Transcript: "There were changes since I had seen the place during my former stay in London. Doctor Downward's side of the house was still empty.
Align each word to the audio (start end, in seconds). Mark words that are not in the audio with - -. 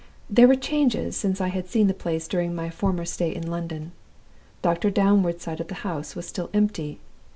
"There 0.31 0.47
were 0.47 0.55
changes 0.55 1.15
since 1.15 1.39
I 1.39 1.49
had 1.49 1.69
seen 1.69 1.85
the 1.85 1.93
place 1.93 2.27
during 2.27 2.55
my 2.55 2.71
former 2.71 3.05
stay 3.05 3.35
in 3.35 3.45
London. 3.45 3.91
Doctor 4.63 4.89
Downward's 4.89 5.43
side 5.43 5.61
of 5.61 5.67
the 5.67 5.75
house 5.85 6.15
was 6.15 6.25
still 6.25 6.49
empty. 6.55 6.97